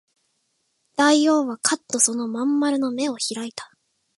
[0.97, 3.69] 大王はかっとその真ん丸の眼を開いた